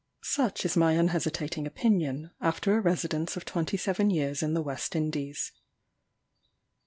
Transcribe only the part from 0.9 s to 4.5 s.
unhesitating opinion, after a residence of twenty seven years